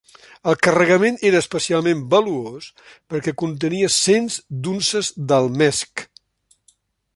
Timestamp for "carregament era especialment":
0.67-2.01